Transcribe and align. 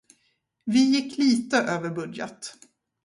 Vi 0.65 0.79
gick 0.91 1.17
lite 1.17 1.57
över 1.57 1.89
budget. 1.89 2.55